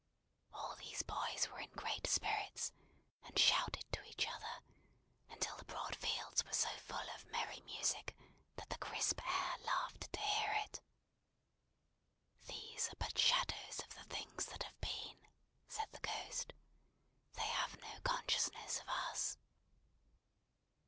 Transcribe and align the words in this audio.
All 0.51 0.75
these 0.77 1.03
boys 1.03 1.47
were 1.51 1.59
in 1.59 1.69
great 1.75 2.07
spirits, 2.07 2.71
and 3.23 3.37
shouted 3.37 3.85
to 3.91 4.03
each 4.05 4.27
other, 4.27 4.63
until 5.29 5.55
the 5.57 5.65
broad 5.65 5.95
fields 5.95 6.43
were 6.43 6.53
so 6.53 6.71
full 6.79 7.07
of 7.15 7.25
merry 7.27 7.61
music, 7.65 8.17
that 8.55 8.67
the 8.71 8.79
crisp 8.79 9.21
air 9.23 9.57
laughed 9.59 10.11
to 10.11 10.19
hear 10.19 10.53
it! 10.65 10.81
"These 12.45 12.91
are 12.91 12.95
but 12.97 13.15
shadows 13.15 13.79
of 13.83 13.93
the 13.93 14.05
things 14.05 14.47
that 14.47 14.63
have 14.63 14.81
been," 14.81 15.19
said 15.67 15.85
the 15.91 15.99
Ghost. 15.99 16.51
"They 17.33 17.45
have 17.49 17.79
no 17.79 17.99
consciousness 18.03 18.79
of 18.79 18.89
us." 18.89 19.37